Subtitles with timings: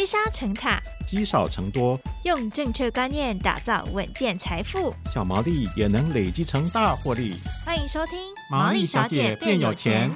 [0.00, 7.34] 积沙成塔，积少成多，用正确观念打造稳健财富，小毛利也能累积成大获利。
[7.66, 8.18] 欢迎收听
[8.50, 10.10] 《毛利小姐变有钱》。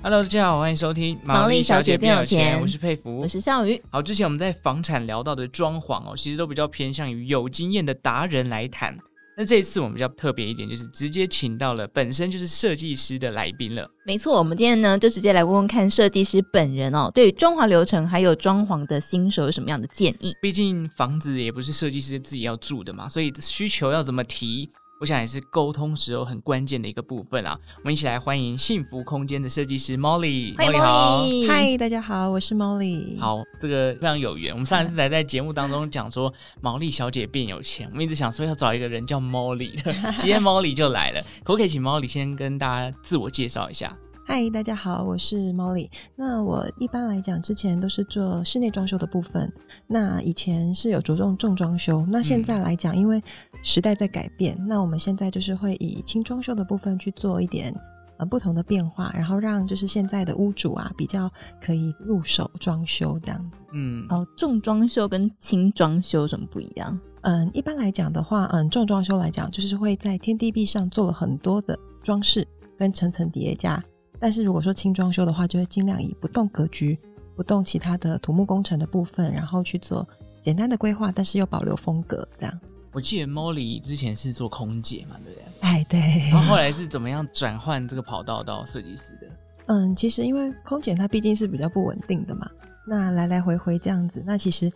[0.00, 3.82] Hello，大家好，欢迎收听《毛利小姐变有钱》，我是佩服，我是笑鱼。
[3.90, 8.96] 好，之前我们在房产聊到的装潢哦，其实都比较偏向于有经验的达人来谈。
[9.36, 13.88] 那这一次我们比较特别一点，就是直接请到了本身就是设计师的来宾了。
[14.06, 20.32] 没错，我们今天呢就直接来问问看设计师本人哦，对于装潢流程还有装潢的新手有什么样的建议？
[20.40, 24.70] 毕竟房子也不是设计师自己要住的嘛，所以需求要怎么提？
[25.04, 27.60] 我想也是沟通时候很关键的一个部分啊！
[27.76, 30.56] 我们一起来欢迎幸福空间的设计师 Molly。
[30.56, 33.20] Molly 好，嗨，大家好，我是 Molly。
[33.20, 34.50] 好，这个非常有缘。
[34.54, 36.32] 我们上一次才在节目当中讲说
[36.62, 39.74] 毛利小姐变有钱，我们一直想说要找一个人叫 Molly，
[40.16, 41.20] 今天 Molly 就来了。
[41.42, 43.94] 可不可以请 Molly 先跟大家自我介绍一下？
[44.26, 45.90] 嗨，大家好，我是 Molly。
[46.16, 49.52] 那我一般来讲，之前都是做室内装修的部分。
[49.86, 53.22] 那以前是有着重重装修，那现在来讲，嗯、因为
[53.62, 57.72] 时代在改变，那我们现在就是会以轻装修的部分去做一点
[58.16, 63.58] 呃不同的变化，然后让就是现在的屋主啊比较可以入手装修这样子。
[63.74, 66.98] 嗯，哦，重装修跟轻装修有什么不一样？
[67.20, 73.82] 嗯，一般来讲的话，嗯，重装修来讲就是会在天地壁上做了很多的装饰跟层层叠加。
[74.18, 76.98] 但是如果说轻装修的话，就会尽量以不动格局、
[77.36, 80.08] 不动其他的土木工程的部分，然后去做
[80.40, 82.60] 简单的规划，但是又保留风格这样。
[82.92, 85.44] 我记得 Molly 之前是做空姐嘛，对不对？
[85.60, 85.98] 哎，对。
[86.30, 89.26] 然后后来是怎么样转换这个跑道到设计师的？
[89.66, 92.48] 嗯，其实因为空姐她毕竟是比较不稳定的嘛，
[92.86, 94.70] 那来来回回这样子，那其实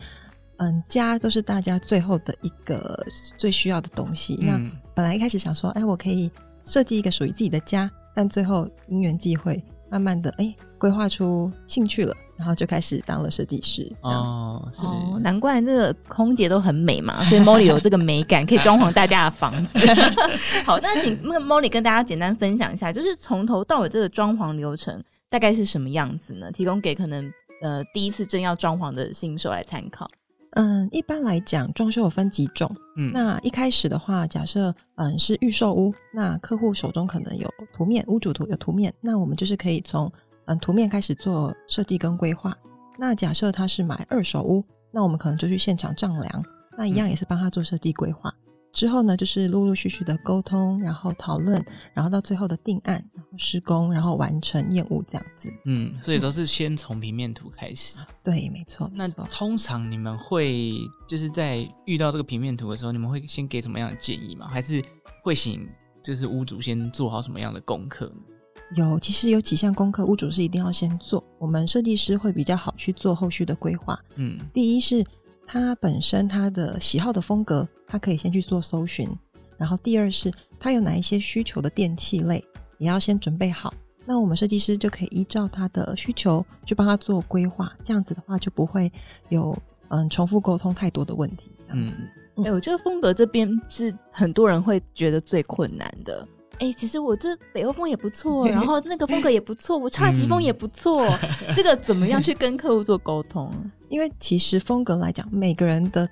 [0.57, 3.01] 嗯，家都是大家最后的一个
[3.37, 4.37] 最需要的东西。
[4.41, 6.29] 嗯、那本来一开始想说，哎，我可以
[6.65, 7.89] 设计一个属于自己的家。
[8.15, 13.91] 但最后因缘际会，慢慢的哎，规划出兴趣了，然后就开始当了设计师。
[14.01, 19.79] 哦，是哦，难怪这个空姐都很美嘛， 所以 Molly 有这个美感，可以装潢大家的房子。
[20.65, 26.51] 好，那请那个 Molly 跟大家简单分享一下，就是从头到尾这个装潢流程大概是什么样子呢？
[26.51, 27.31] 提供给可能
[27.61, 30.09] 呃第一次正要装潢的新手来参考。
[30.51, 32.69] 嗯，一般来讲，装修有分几种。
[32.97, 40.11] 嗯，那一开始的话，假设嗯是预售屋，那客户手中可能有图面，屋主图有图面，那我们就是可以从
[40.45, 42.55] 嗯图面开始做设计跟规划。
[42.97, 46.45] 那假设他是买二手屋，那我们可能就去现场丈量，
[46.77, 48.29] 那一样也是帮他做设计规划。
[48.29, 51.63] 嗯之后呢，就是陆陆续续的沟通，然后讨论，
[51.93, 55.51] 然后到最后的定案，然后施工，然后完成验屋这样子。
[55.65, 57.97] 嗯，所以都是先从平面图开始。
[58.23, 58.89] 对，没错。
[58.93, 60.73] 那通常你们会
[61.07, 64.47] 就是在遇到这个平面图的时候，你们会先给什么样的建议吗？
[64.47, 64.83] 还是
[65.23, 65.67] 会请
[66.03, 68.35] 就是屋主先做好什么样的功课呢？
[68.75, 73.99] 有，其实有几项功课，屋主是一定要先做，我们设计师会比较好去做后续的规划。
[74.15, 75.03] 嗯，第一是。
[75.51, 79.09] 他本身他的喜好的风格，他可以先去做搜寻。
[79.57, 82.45] 然后第二是，他有哪一些需求的电器类，
[82.77, 83.73] 也要先准备好。
[84.05, 87.73] 那我们设计师就可以依照他的需求去帮他做规划。
[87.83, 88.91] 这样子的话，就不会
[89.29, 89.57] 有
[89.87, 91.51] 嗯重复沟通太多的问题。
[91.67, 96.27] 这样子，哎、嗯欸，我觉得风格这边是很多人会觉得最困难的。
[96.59, 101.05] 哎、欸，其实我这北欧风也不错， 然后那个风格也不错，我侘寂风也不错。
[101.47, 103.51] 嗯、这个怎么样去跟客户做沟通？
[103.89, 106.07] 因为其实风格来讲，每个人的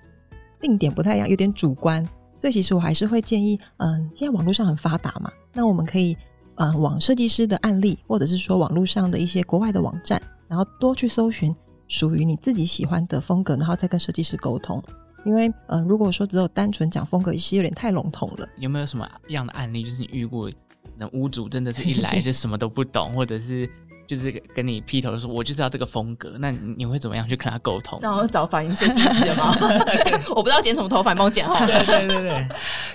[0.59, 2.03] 定点不太一样，有点主观，
[2.39, 6.15] 所以其实我还是会建议，嗯，现在网络上很发达嘛，那我们可以，
[6.55, 11.53] 嗯，往设计师的案例，或者是说网络上的一些国外的网站，然后多去搜寻
[11.89, 14.81] 属于你自己喜欢的风格，然后再跟设计师沟通。
[15.27, 18.47] 因为，嗯，如果说只有单纯讲风格，其实有点太笼统了。
[18.57, 20.49] 有没有什么样的案例，就是你遇过，
[20.97, 23.69] 那屋主真的是一来就什么都不懂， 或者是？
[24.07, 27.99] 就是跟你劈头说，我就是要这个风格，那你会怎么样去跟他沟通？
[28.01, 29.53] 然后找发型设计师吗？
[30.33, 31.53] 我不知道剪什么头发，帮我剪好。
[31.65, 32.47] 对对对对，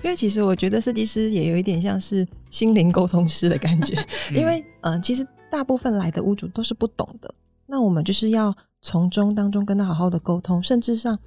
[0.03, 3.95] 因为其实我觉得设计师也有一点像是心灵沟通师的感觉，
[4.33, 7.35] 因为嗯、呃，其实大部分来的屋主都是不懂的，
[7.67, 11.19] 那我们就是要从中当中跟他好好的沟通，甚至上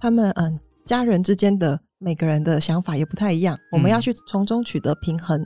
[0.00, 5.44] 他们嗯、呃、家人之间的每个人的想法也不太一样，我们要去从中取得平衡。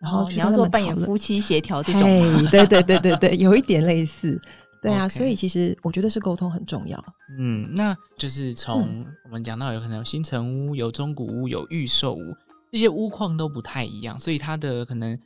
[0.00, 2.02] 然后你要做扮演夫妻协调这种，
[2.50, 4.38] 对对对对对，有一点类似，
[4.82, 5.16] 对啊，Okay.
[5.16, 7.02] 所以其实我觉得是沟通很重要。
[7.38, 12.36] 嗯，那就是从我们讲到有可能有新城屋、有中古屋、有预售屋，
[12.70, 15.18] 这些屋况都不太一样，所以它的可能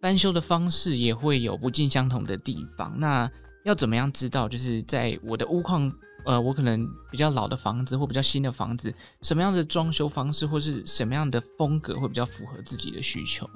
[0.00, 2.92] 翻修的方式也会有不尽相同的地方。
[2.98, 3.30] 那
[3.64, 5.92] 要怎么样知道，就是在我的屋况，
[6.24, 8.92] 呃，我可能比较老的房子或比较新的房子，
[9.22, 13.48] 什么样的装修方式或是什么样的风格会比较符合自己的需求？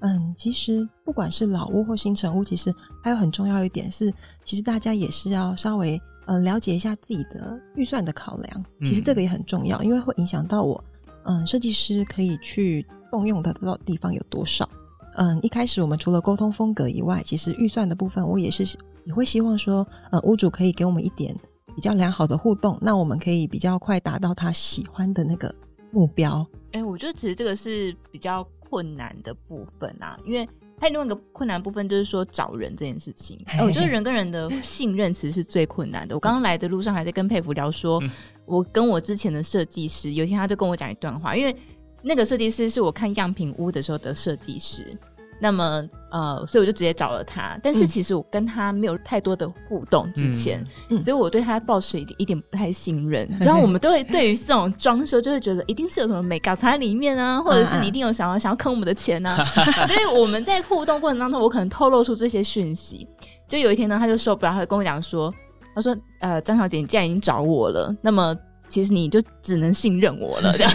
[0.00, 4.12] 嗯，其实不管是老屋或新城屋，其实还有很重要一点是，
[4.44, 8.64] 其实大家也是要稍微呃了解一下自己的预算的考量。
[8.80, 10.84] 其实这个也很重要，因为会影响到我
[11.22, 14.68] 嗯设计师可以去动用的到地方有多少。
[15.16, 21.34] 嗯，一开始我们除了沟通风格以外，其实预算的部分我也是也会希望说，呃，屋主可以给我们一点
[21.74, 25.54] 比较良好的互动，那我们可以比较快达到他喜欢的那个
[25.90, 26.46] 目标。
[26.72, 28.46] 哎、欸，我觉得其实这个是比较。
[28.70, 30.44] 困难的部分啊，因为
[30.80, 33.40] 还有另外一个困难部分，就是说找人这件事情。
[33.46, 36.12] 哎，我觉得人跟人的信任其实是最困难的。
[36.12, 38.02] 我刚刚来的路上还在跟佩服聊说，
[38.46, 41.54] 我跟我之前的设计师，有一天他就跟我讲一段话，因为
[42.02, 44.98] 那个设计师是我看样品屋的时候的设计师。
[45.44, 47.58] 那么，呃，所以我就直接找了他。
[47.62, 53.28] 但是其实我跟他没有太多的互动之前，嗯、所以我对他抱持一点一点不太信任。
[53.42, 59.44] 然、嗯、后我们都会对于这种装修，就会觉得一定是有什么美搞藏在里面啊， 或者是你一定有想要想要坑我们的钱啊。
[59.86, 63.06] 所以我们在互动过程当中，我可能透露出这些讯息。
[63.46, 65.30] 就有一天呢，他就受不了，他就跟我讲说
[65.76, 68.34] ：“他说，呃，张小姐，你既然已经找我了，那么。”
[68.68, 70.72] 其实你就只能信任我了，这样。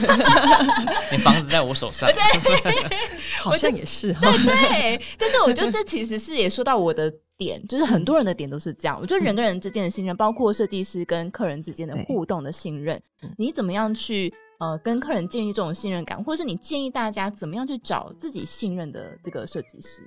[1.11, 2.89] 你房子在我手上， 对，
[3.41, 4.13] 好像也是。
[4.13, 8.97] 对对，但是我觉得这其实是也说到我的点，就是很多人的点都是这样。
[9.01, 13.01] 我觉得人跟人之间的信任，包括设计师跟客人之间的互动的信任，
[13.37, 20.01] 你怎么样去呃跟客人建立这种信任感，或者是你建议大家怎么样去找自己信任的这个设计师？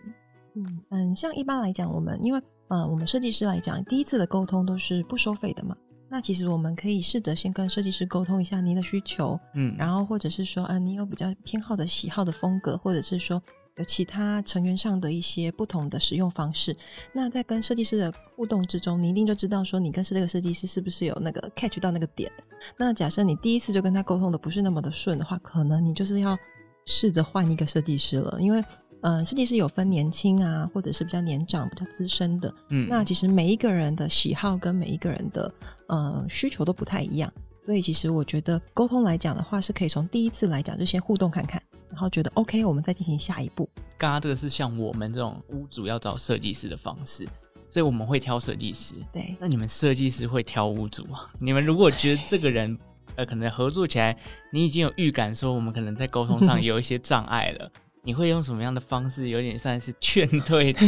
[0.55, 5.76] 嗯嗯，像一般来讲，我们因为呃我们设计师来讲，第一次的沟通都是不收费的嘛。
[6.12, 13.43] 那其实我们可以试着先跟设计师沟通一下您的需求，嗯，然后或者是说，啊，你有比较偏好的喜好的风格，或者是说
[13.79, 16.76] 有其他成员上的一些不同的使用方式。
[17.14, 22.31] 那在跟设计师的互动之中，你一定就知道说，你跟这个设计师是不是有那个 catch 到那个点。
[22.76, 26.37] 那假设你第一次就跟他沟通的不是那么的顺的话，可能你就是要
[26.85, 28.62] 试着换一个设计师了，因为。
[29.02, 32.54] 嗯，设计师有分年轻啊，或者是比较年长、比较资深的。
[32.69, 35.54] 嗯，那其实每一个人的喜好跟每一个人的
[35.88, 37.32] 呃需求都不太一样，
[37.66, 41.60] 所以其实我觉得沟通来讲的话，是可以从第一次来讲就先互动看看，
[41.90, 43.69] 然后觉得 OK，我们再进行下一步。
[43.99, 47.26] 刚刚这个是像我们这种屋主要找设计师的方式，
[47.69, 48.94] 所以我们会挑设计师。
[49.12, 51.26] 对，那你们设计师会挑屋主吗？
[51.40, 52.78] 你们如果觉得这个人
[53.16, 54.16] 呃可能合作起来，
[54.52, 57.70] 你已经有预感说我们可能在沟通上 有一些障碍了。
[58.04, 60.87] 你会用什么样的方式，有点算是劝退他？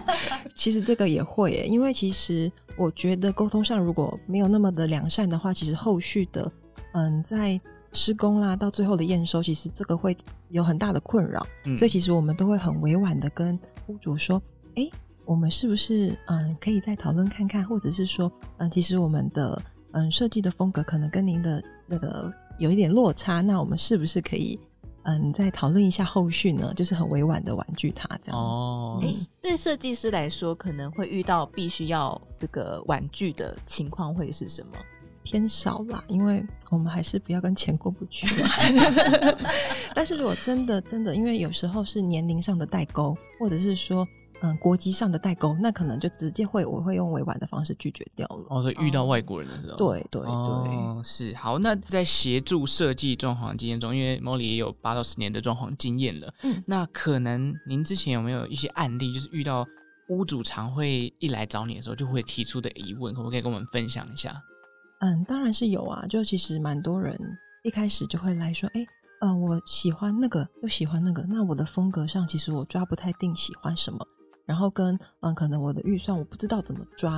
[0.54, 6.50] 其实这个也会耶，因为其实我觉得沟通上如果没有那么的良善的话，其实后续的
[6.92, 7.60] 嗯，在
[7.92, 10.16] 施工啦到最后的验收，其实这个会
[10.48, 11.46] 有很大的困扰。
[11.64, 13.58] 嗯，所以其实我们都会很委婉的跟
[13.88, 14.42] 屋主说
[14.76, 14.88] ：“哎，
[15.26, 19.62] 我们是不是嗯可以再讨论看看，或者是说嗯，其实我们的
[19.92, 24.58] 嗯设计的风格可能跟您的那个有一点落差，那我们是不是可以？”
[25.08, 28.46] 嗯，再讨论一下后续呢，就是很委婉的婉拒他这样子。
[28.46, 34.72] 哦，哎、欸，对设计师来说，可能会遇到必须要这个婉拒的情况会是什么？
[35.22, 38.26] 偏少啦，因为我们还是不要跟钱过不去。
[39.94, 44.06] 但是如果真的真的，因为有时候是年龄上的代沟，或者是说。
[44.42, 48.44] 嗯，国籍上的代沟，那可能就直接会，我会用委婉的方式拒绝掉了。
[48.50, 51.58] 哦，所以遇到外国人的时候，哦、对对对、哦，是好。
[51.58, 59.66] 那在协助设计装潢经验中，因为 Molly 也有八到十年的装潢经验了，嗯，那可能您之前有没有一些案例，就是遇到
[60.10, 64.38] 屋主常会一来找你的时候，就会提出的疑问，可不可以跟我们分享一下？
[65.00, 67.18] 嗯，当然是有啊，就其实蛮多人
[67.64, 68.86] 一开始就会来说，哎，
[69.22, 74.06] 嗯，我喜欢那个，又喜欢那个，那我的风格上，其实我抓不太定喜欢什么。
[74.46, 77.14] 然后跟嗯，可能我的预算我不知道怎么抓，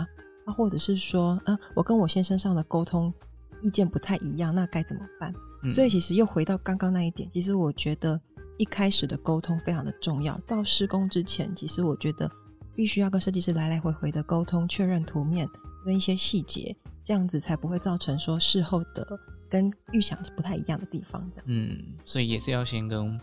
[0.47, 3.13] 啊，或者是说，嗯，我跟我先生上的沟通
[3.61, 5.33] 意见不太一样，那该怎么办？
[5.63, 5.71] 嗯。
[5.71, 8.19] 所以其实又回到刚刚那一点，其实我觉得
[8.57, 10.39] 一开始的沟通非常的重要。
[10.47, 12.31] 到施工之前，其实我觉得
[12.75, 15.47] 必须要跟设计师来来回回的沟通，确认图面
[15.85, 19.07] 跟一些细节，这样子才不会造成说事后的
[19.51, 21.31] 跟预想不太一样的地方。
[21.31, 23.21] 这样，嗯，所以也是要先跟，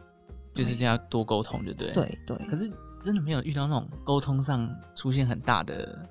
[0.54, 1.92] 就是这样多沟通，对不对？
[1.92, 2.38] 对对。
[2.48, 2.72] 可是。
[3.06, 6.04] 真的没有遇到那种沟通上出现很大的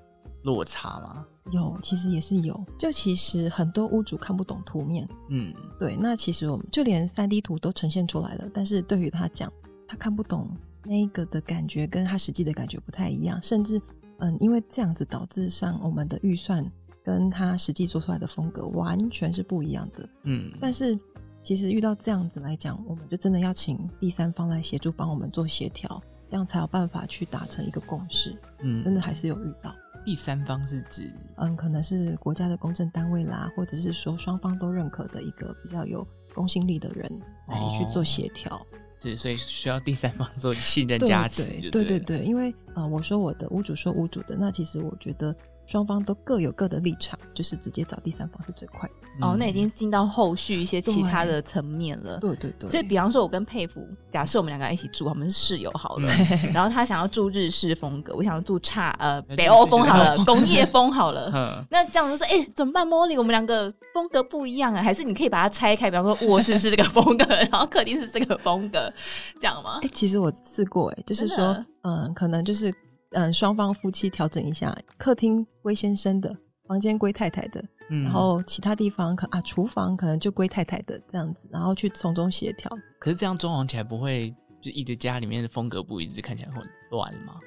[0.43, 1.25] 落差吗？
[1.51, 2.65] 有，其实也是有。
[2.79, 5.97] 就其实很多屋主看不懂图面，嗯，对。
[5.99, 9.51] 那其实我们就连三 D 图都呈现出来了，但是对于他讲，
[9.85, 10.49] 他看不懂
[10.85, 13.39] 那个的感觉，跟他实际的感觉不太一样。
[13.41, 13.79] 甚至，
[14.19, 16.65] 嗯，因为这样子导致上我们的预算
[17.03, 20.09] 跟他实际做出来的风格完全是不一样的。
[20.23, 20.97] 嗯，但是
[21.43, 26.01] 其实遇到这样子来讲，我们就真的要请第三方来协助帮我们做协调。
[26.29, 28.35] 这样才有办法去达成一个共识。
[28.61, 29.73] 嗯，真的还是有遇到。
[30.05, 37.09] 第三方是指，嗯，可能是国家的公证单位啦，或者是说双方都认可的一个比较有公信力的人
[37.47, 38.59] 来去做协调。
[38.99, 45.35] 是，所以需要第三方做信任加持对，对对对，因为呃，我说我的，屋主说屋主的，那其实我觉得。
[45.65, 48.95] 双方都各有各的立场，就是直接找第三方是最快的。
[49.25, 52.17] 哦，那已经进到后续一些其他的层面了。
[52.17, 52.69] 对对对。
[52.69, 56.11] 所以，比方说，我跟佩服，假设我们两个一起住，我们是室友好了。
[56.11, 61.31] 嗯、 然后他想要住日式风格，我想要住差呃北欧风好了，工业风好了。
[61.33, 61.65] 嗯。
[61.71, 65.89] 那这样就说，哎、欸，怎么办？Molly，我们两个风格不一样啊，还是你可以把它拆开？
[65.89, 68.91] 比方说，卧室是这个风格，然后客厅是这个风格，
[69.39, 69.79] 这样吗？
[69.81, 72.73] 哎、欸，其实我试过、欸，哎，就是说，嗯，可能就是。
[73.15, 76.35] 嗯，双方夫妻调整一下，客厅归先生的，
[76.67, 82.69] 房间归太太的，嗯，然后其他地方可啊，厨房可能就归太太的这样子，然后去从中协调。
[82.99, 87.39] 可是这样装潢起来不会就一直家里面的风格不一致，看起来很乱吗？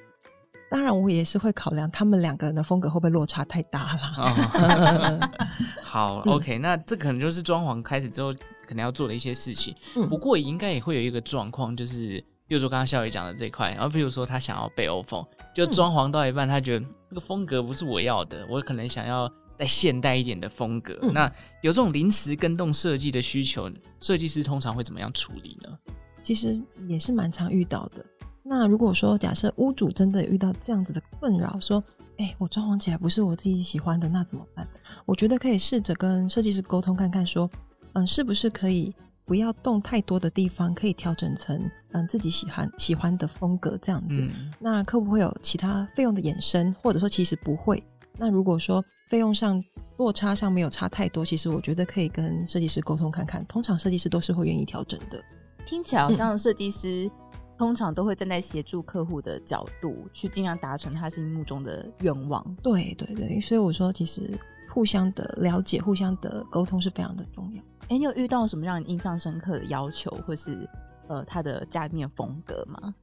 [0.71, 4.01] 当然，我也是会考量他们两个人的风格会不会落差太大了。
[4.17, 5.29] 哦、
[5.83, 8.33] 好，OK，那这可能就是装潢开始之后
[8.67, 9.75] 可能要做的一些事情。
[9.95, 12.23] 嗯、不过应该也会有一个状况，就是。
[12.49, 20.97] 比如说刚刚笑宇讲的这块，然后比如说他想要北欧风，就装潢到一半，他觉得这个风格不是我要的，我可能想要再现代一点的风格。
[21.03, 25.77] 嗯、那有这种临时跟动设计的需求，设计师通常会怎么样处理呢？
[26.23, 28.03] 其实也是蛮常遇到的。
[28.41, 31.83] 那如果说假设屋主真的遇到这样子的困扰，说，
[32.17, 34.67] 哎、欸，我装潢起来不是我自己喜欢的，那怎么办？
[35.05, 37.47] 我觉得可以试着跟设计师沟通看看，说，
[37.93, 38.91] 嗯，是不是可以？
[39.29, 44.19] 不要动太多的地方，可以调整成嗯自己喜欢喜欢的风格这样子。
[44.21, 47.83] 嗯、那会不会有其他费用的衍生，或者说其实不会？
[48.17, 49.63] 那如果说费用上
[49.97, 53.45] 落差上没有差太多，其实我觉得可以跟设计师沟通看看。
[53.45, 55.23] 通常设计师都是会愿意调整的。
[55.63, 57.11] 听起来好像设计师、嗯、
[57.55, 62.43] 通常都会站在协助客户的角度，去尽量达成他心目中的愿望。
[62.63, 64.35] 对对对，所以我说其实
[64.79, 67.61] 互相的了解、互相的沟通是非常的重要。
[67.89, 70.65] 哎，你有遇到什么让你印象深刻的要求，或是
[71.09, 72.95] 呃他的家里面风格吗？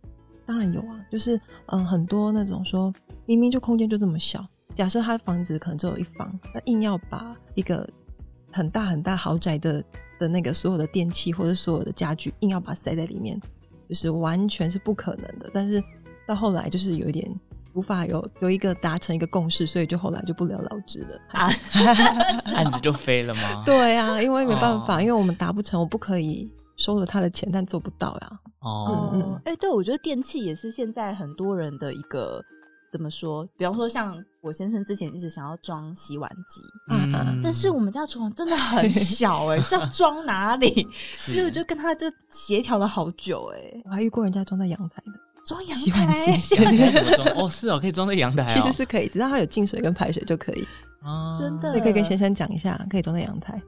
[0.46, 2.90] 当然有啊，就是嗯、呃、很多那种说
[3.26, 4.42] 明明就空间就这么小，
[4.74, 7.86] 假设他房子可能只有一房，那硬要把一个
[8.50, 9.84] 很大很大豪宅的
[10.18, 13.38] 的那个所有的电器或者所有的家具硬要把它塞在里面，
[13.86, 15.50] 就是完全是不可能的。
[15.52, 15.78] 但是
[16.26, 17.30] 到后来就是有一点。
[17.76, 21.48] 无法有有一个达成一个共识，所以就后来就不了了之了，啊、
[22.56, 23.62] 案子就飞了吗？
[23.66, 28.30] 对啊，因为没办法，哦、因为我们达不成，我不可以收了他的钱，但做不到呀。
[28.60, 32.42] 哦，嗯嗯，哎，对，我觉得电器也是现在很多人的一个
[32.90, 33.46] 怎么说？
[33.58, 40.88] 比方说，像我先生之前一直想要装洗碗机，嗯，嗯，但是我们家厨房真的很小， 哎，是要装哪里？
[41.12, 45.12] 所以我就跟他就协调了好久，哎，我还遇过人家装在阳台的。
[45.46, 46.34] 装阳台，
[47.36, 50.66] 哦，是哦，可以装在阳台，其实是可以，只要它有进水跟排水就可以。
[51.02, 53.62] 啊，真的，所以可以跟先生讲一下，可以装在阳台。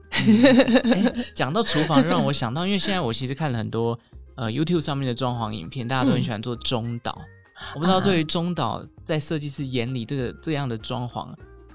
[1.33, 3.97] 讲到厨房，就让我想到，因为现在我其实看了很多
[4.35, 7.17] 呃 YouTube 上面的装潢影片，大家都很喜欢做中岛。
[7.75, 11.27] 我不知道对于中岛在设计师眼里，这个这样的装潢，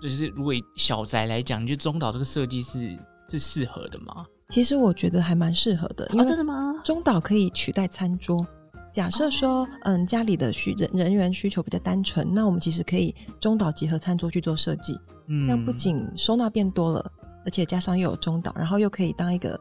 [0.02, 2.94] 就是如果小宅来讲，你觉得中岛这个设计是
[3.30, 4.26] 是适合的吗？
[4.50, 6.06] 其实我觉得还蛮适合的。
[6.12, 6.74] 因为，真的吗？
[6.84, 8.46] 中岛可以取代餐桌。
[8.94, 14.96] 假设说，嗯，家里的需人人员需求比较单纯，那我们其实可以中岛结合餐桌去做设计，
[15.26, 17.12] 嗯，这样不仅收纳变多了，
[17.44, 19.58] 而且加上又有中岛，然后又可以当一个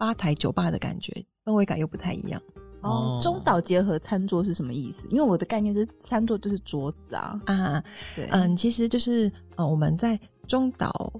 [0.00, 1.12] 吧台酒吧的感觉，
[1.44, 2.42] 氛围感又不太一样。
[2.80, 5.06] 哦，中岛结合餐桌是什么意思？
[5.10, 7.40] 因为我的概念就是餐桌就是桌子啊。
[7.46, 7.84] 啊，
[8.16, 11.12] 对，嗯，其实就是呃，我们在中岛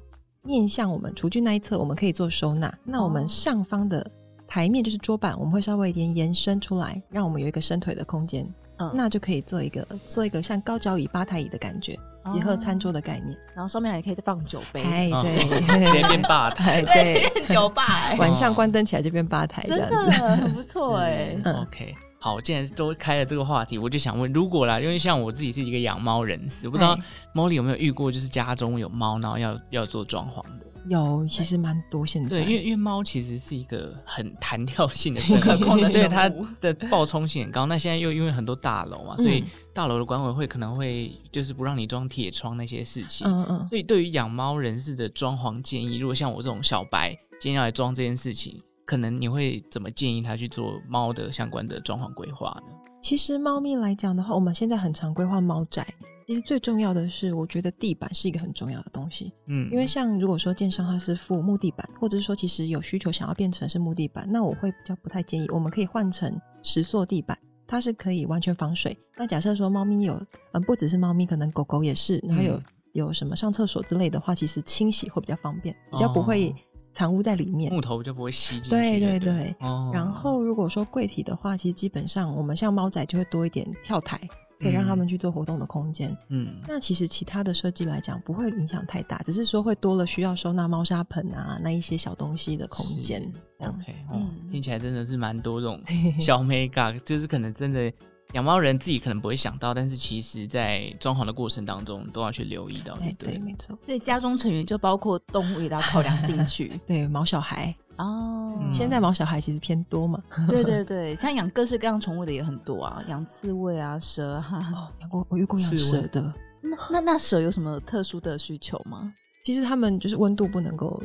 [0.42, 4.04] 面向我们厨具那一侧，我们可以做收纳，那我们上方的。
[4.52, 11.98] 台面就是桌板，我们会稍微一点延伸出来，让我们有一个伸腿的空间，嗯，那就可以做一个做一个像高脚椅、吧台椅的感觉，
[12.34, 15.48] 结合餐桌的概念，然后上面还可以再放酒杯，哎，对，
[15.88, 21.34] 直接变吧台， 对，变酒吧， 晚上关灯起来就变吧台，这样子，很不错哎。
[21.46, 26.96] OK，好，既然都开了这个话题，我就想问，如果啦，因为像我自己是一个养猫人士，我不知道
[27.34, 30.66] Molly 有没有遇过，就是家中有猫，然后要要做装潢的。
[30.86, 32.06] 有，其实蛮多。
[32.06, 36.28] 现在对，因为因为猫其实是一个很弹跳性的生物，不可控的， 所以它
[36.60, 37.66] 的暴冲性很高。
[37.66, 39.42] 那现在又因为很多大楼嘛，所以
[39.74, 43.26] 大楼的管委会可能会就是不让你装铁窗那些事情。
[43.26, 43.68] 嗯嗯。
[43.68, 47.10] 所以对于养猫人士的装潢建议，如果像我这种小白
[47.40, 52.74] 今天要来装这件事情，可能你会怎么建议他去做猫的相关的装潢规划呢？
[53.00, 55.86] 其实猫咪来讲的话，我们现在很常规划猫宅。
[56.24, 59.32] 其实最重要的是，我觉得地板是一个很重要的东西。
[59.48, 65.46] 嗯，因为像如果说建商它是附木地板，或者是说其实有需求想要变成是木地板，那我会比较不太建议。
[65.50, 67.36] 我们可以换成石塑地板，
[67.66, 68.96] 它是可以完全防水。
[69.16, 70.14] 那假设说猫咪有，
[70.52, 72.62] 嗯，不只是猫咪，可能狗狗也是，然后有
[72.92, 76.54] 有什么上厕所之类的话，其实清洗会比较方便，比较不会
[76.92, 78.70] 藏污在里面，木头就不会吸进去。
[78.70, 79.54] 对对对。
[79.60, 79.90] 哦。
[79.92, 84.20] 然后如果说柜体的话，其实基本上我们像猫仔就会多一点跳台，
[84.60, 86.16] 可以让他们去做活动的空间。
[86.28, 86.54] 嗯。
[86.68, 93.22] 那其实其他的设计来讲不会影响太大，只是说会多了需要收纳猫砂盆啊那一些小东西的空间。
[93.58, 95.80] OK，嗯，听起来真的是蛮多这种
[96.18, 97.92] 小美感，就是可能真的。
[98.32, 102.96] 养猫人自己可能不会想到，但是其实，在装潢的过程当中都要去留意到。
[102.96, 103.78] 对，对，没错。
[103.84, 106.80] 所以家中成员就包括动物也要考量进去。
[106.86, 110.22] 对，毛小孩哦，嗯、现在毛小孩其实偏多嘛。
[110.48, 114.72] 对对对，像养各式各样宠物的也很多啊，养刺猬啊、蛇啊。
[114.74, 116.32] 哦，养过，我遇过养蛇的。
[116.62, 119.12] 那那那蛇有什么特殊的需求吗？
[119.44, 121.02] 其实他们就是温度不能够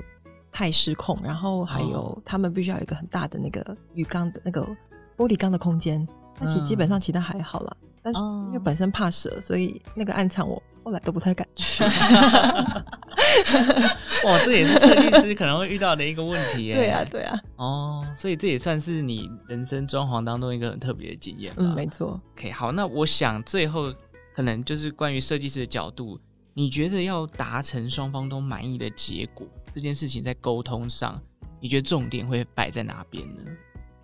[0.51, 4.63] 太失控，然后还有他们必须要有一个很大的那个鱼缸的那个
[5.17, 6.07] 玻璃缸的空间。
[6.39, 11.84] 那其实基本上其他还好啦，嗯、但是因为本身怕蛇，所以那个暗场我后来都不太敢去。
[14.24, 16.75] 哇，这也是设计师可能会遇到的一个问题 耶。
[16.75, 17.39] 对啊，对啊。
[17.58, 21.53] 哦，所以这也算是你人生装潢当中一个很特别的经验。
[21.58, 22.20] 嗯，没错。
[22.34, 23.94] OK，好，那我想最后
[24.36, 26.20] 可能就是关于设计师的角度，
[26.53, 31.20] 你觉得要达成双方都满意的结果，这件事情在沟通上，
[31.60, 33.44] 你觉得重点会摆在哪边呢？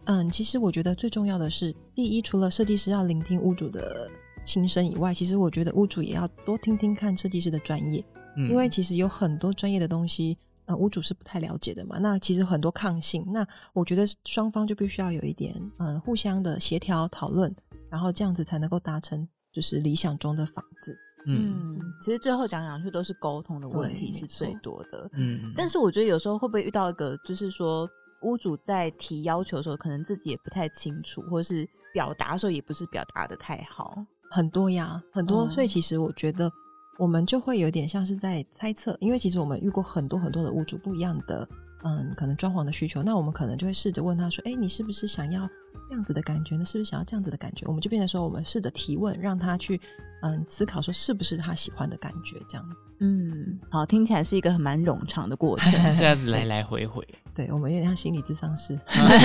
[0.05, 4.09] 嗯，其实我觉得最重要的是，第一，除了设计师要聆听屋主的
[4.43, 8.03] 心声以外，其实我觉得屋主也要多听听看设计师的专业，
[8.35, 11.99] 嗯，因为其实有很多专业的东西，呃，屋主是不太了解的嘛。
[11.99, 17.55] 那其实很多抗性，那我觉得双方就必须要有一点，嗯，互相的协调讨论，
[17.89, 20.93] 然后这样子才能够达成就是理想中的房子。
[21.25, 25.09] 嗯，其实最后讲讲去都是沟通的问题是最多的。
[25.13, 27.89] 嗯，但是我觉得有时候会不会遇到一个，就是说。
[28.23, 35.45] 屋主在提要求的时候，可能自己也不太清楚，或者是表达的时候也不是表达的太好，很多呀，很多。
[35.45, 36.51] 嗯、所以其实我觉得
[36.97, 41.47] 我们就会有点像是在猜测，因为其实我们遇过很多很多的屋主不一样的，
[41.83, 45.47] 嗯，可能装潢的需求，那我们可能就会试着问他说：“哎，你是不是想要
[45.89, 46.63] 这样子的感觉呢？
[46.65, 49.79] 是不是想要这样子的感觉？”我们就变成说，我们试着提问，让他去
[50.21, 52.65] 嗯思考说是不是他喜欢的感觉这样。
[52.99, 57.05] 嗯，好，听起来是一个很蛮冗长的过程， 这样子来来回回。
[57.35, 58.79] 对，我们有点像心理智商师。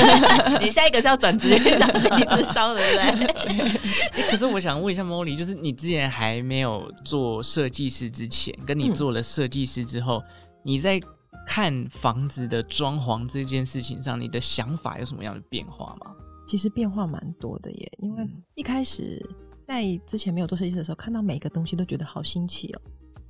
[0.61, 4.23] 你下一个是要转职业上心理智商的，对不对？
[4.31, 10.25] 可是我想问一下 Molly，就是你之前还没有做设计师之前，跟你做了设计师之后，嗯、
[10.64, 11.01] 你在
[11.47, 16.14] 看房子的装潢这件事情上，你的想法有什么样的变化吗？
[16.47, 19.23] 其实变化蛮多的耶，因为一开始
[19.66, 22.81] 在之前没有做设计师的时候，看到每个东西都觉得好新奇哦。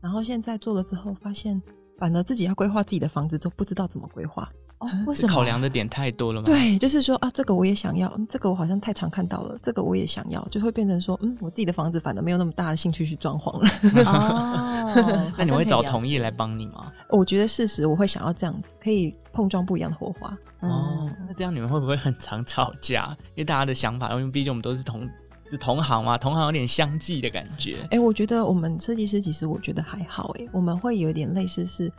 [0.01, 1.61] 然后现在做了之后，发现
[1.99, 4.88] 反而自己要规划自己的房子都不知道怎么规划哦。
[5.07, 5.33] 为什么？
[5.33, 6.47] 考量的点太多了吗？
[6.47, 13.71] 对，就是说啊，这个我也想要，这个我好像太常看到了，这个我也想要，就会变成说，嗯，我自己的房子反而没有那么大的兴趣去装潢了。
[14.05, 16.93] 哦， 那你会找同业来帮你吗？
[17.11, 20.37] 我觉得事实我会想要这样子，可以碰撞不一样的火花。
[20.61, 23.17] 哦，那这样你们会不会很常吵架？
[23.35, 25.09] 因为大家的想法，因为毕竟我们都是同。
[25.51, 27.77] 是同行嘛，同行有点相继的感觉。
[27.85, 31.91] 哎、欸，我觉得我们设计师其实我觉得还好，哎，我们会有点类似是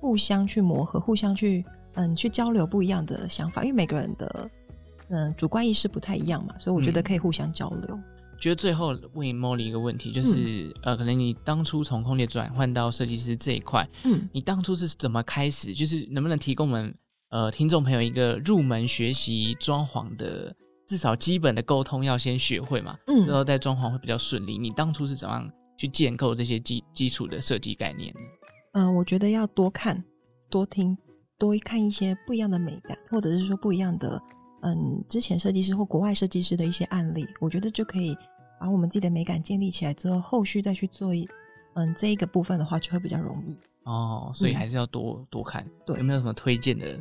[0.00, 1.62] 互相去磨合，互相去
[1.94, 4.50] 嗯去交流不一样的想法，因为每个人的
[5.08, 7.86] 嗯主观意识不太一样嘛，所以我觉得可以互相交流。
[7.90, 8.04] 嗯、
[8.38, 15.72] 觉得最后问 Molly 一个问题，就是、嗯、呃，可能你当初从空姐转换到设计师这一块，嗯，你当初是怎么开始？
[15.72, 16.94] 就是能不能提供我们
[17.30, 20.54] 呃听众朋友一个入门学习装潢的？
[20.86, 24.58] 至少基本的沟通要先学会嘛，嗯，之后再装潢会比较顺利。
[24.58, 28.20] 你当初是怎样去建构这些基基础的设计概念呢？
[28.74, 30.04] 嗯、呃，我觉得要多看、
[30.50, 30.94] 多听、
[31.38, 34.20] 多看一些不一样的美感，或者是说不一样的，
[34.62, 38.16] 嗯，之前设计师或国外设计师的一些案例，我觉得就可以
[38.60, 41.28] 把我们自己的美感建立起来之后，后续再去做一，
[41.74, 43.58] 嗯，这一个部分的话就会比较容易。
[43.82, 45.66] 哦，所以还是要多、嗯、多看。
[45.84, 46.98] 对，有没有什么推荐的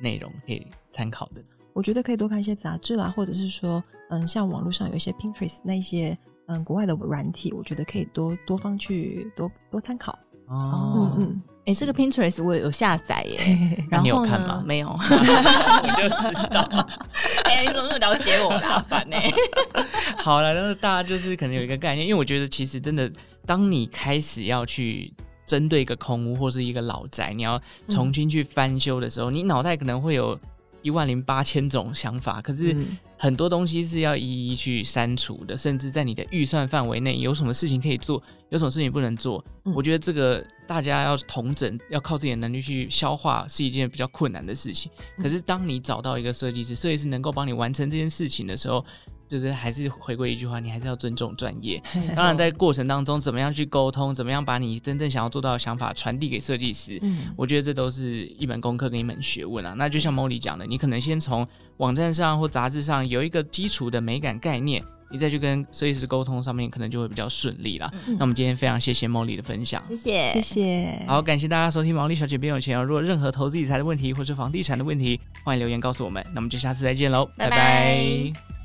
[0.00, 1.42] 内容可以参考的？
[1.72, 10.18] 我觉得可以多看一些杂志啦，或者是说，嗯，像网络上有一些 Pinterest 那一些，嗯，国外的软体，我觉得可以多多方去多多参考。
[10.48, 14.62] 哦，嗯嗯，哎、欸，这个 Pinterest 我有下载耶，然后你有看吗？
[14.64, 14.88] 没有，
[15.82, 16.68] 你就知道。
[17.44, 18.50] 哎、欸，你怎么那么了解我？
[18.50, 19.16] 麻烦呢。
[20.18, 23.10] 好了，那大家就是可能有一个概念，因为我觉得其实真的，
[23.46, 25.12] 当你开始要去
[25.46, 30.38] 针对一个空屋或是一个老宅，你要重新去翻修的时候，嗯、你脑袋可能会有。
[30.80, 32.74] 一万零八千种想法，可是
[33.18, 39.44] 很多东西是要一一去删除的，甚至在你的预算范围内，有什么事情可以做，有什么事情不能做。
[39.64, 44.90] 嗯、我觉得这个大家要同整，要靠自己的能力去消化，是一件比较困难的事情。
[45.20, 48.84] 可是当你找到一个设计师，设计师能够帮你完成这件事情的时候，
[49.26, 51.82] 就是还是回归一句话，你还是要尊重专业。
[52.14, 59.74] 当然，在过程当中，怎么样去沟通，怎么样把你真正想要做到的想法传递给设计师，嗯，我觉得这都是一门功课跟一门学问啊。
[59.76, 67.90] 那就像 Molly 讲的，你可能先从网站上或杂志上有一个基础的美感概念，你再去跟设计师沟通，上面可能就会比较顺利了。
[68.06, 71.04] 嗯、那我们今天非常谢谢 Molly 的分享，谢谢，谢谢。
[71.06, 72.84] 好，感谢大家收听毛利小姐变有钱哦。
[72.84, 76.22] 如果任何投资理财的问题或是房地产的问题，欢迎留言告诉我们。
[76.28, 77.56] 那我们就下次再见喽，拜拜。
[77.56, 78.57] 拜拜。